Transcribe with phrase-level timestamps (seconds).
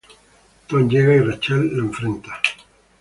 [0.67, 2.33] Tom llega y Rachel lo enfrenta.